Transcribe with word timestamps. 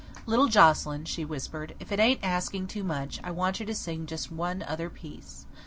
"Little 0.25 0.47
Joscelyn," 0.47 1.05
she 1.05 1.23
whispered, 1.23 1.75
"if 1.79 1.91
it 1.91 1.99
ain't 1.99 2.21
asking 2.23 2.65
too 2.65 2.83
much, 2.83 3.19
I 3.23 3.29
want 3.29 3.59
you 3.59 3.67
to 3.67 3.75
sing 3.75 4.07
just 4.07 4.31
one 4.31 4.63
other 4.67 4.89
piece. 4.89 5.45